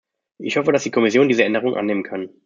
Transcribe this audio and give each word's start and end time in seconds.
Ich 0.39 0.57
hoffe, 0.57 0.71
dass 0.71 0.81
die 0.81 0.89
Kommission 0.89 1.27
diese 1.29 1.43
Änderung 1.43 1.75
annehmen 1.75 2.01
kann. 2.01 2.29